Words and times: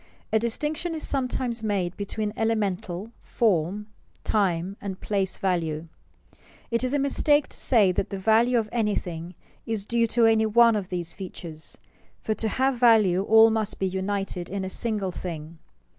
_A 0.33 0.39
distinction 0.39 0.95
is 0.95 1.07
sometimes 1.07 1.61
made 1.61 1.95
between 1.95 2.33
elemental, 2.35 3.11
form, 3.21 3.85
time, 4.23 4.75
and 4.81 4.99
place 4.99 5.37
value. 5.37 5.89
It 6.71 6.83
is 6.83 6.91
a 6.95 6.97
mistake 6.97 7.47
to 7.49 7.59
say 7.61 7.91
that 7.91 8.09
the 8.09 8.17
value 8.17 8.57
of 8.57 8.67
anything 8.71 9.35
is 9.67 9.85
due 9.85 10.07
to 10.07 10.25
any 10.25 10.47
one 10.47 10.75
of 10.75 10.89
these 10.89 11.13
features, 11.13 11.77
for 12.19 12.33
to 12.33 12.47
have 12.49 12.79
value 12.79 13.21
all 13.21 13.51
must 13.51 13.77
be 13.77 13.85
united 13.85 14.49
in 14.49 14.65
a 14.65 14.71
single 14.71 15.11
thing. 15.11 15.59